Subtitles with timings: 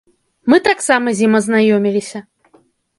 [0.53, 2.27] Мы таксама з ім азнаёміліся.